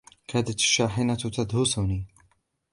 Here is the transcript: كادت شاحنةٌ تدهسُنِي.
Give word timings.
كادت 0.27 0.59
شاحنةٌ 0.59 1.15
تدهسُنِي. 1.35 2.05